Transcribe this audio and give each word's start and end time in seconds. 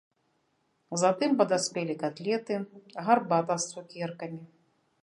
Затым 1.01 1.31
падаспелі 1.41 1.97
катлеты, 2.05 2.55
гарбата 3.11 3.53
з 3.67 3.75
цукеркамі. 3.75 4.43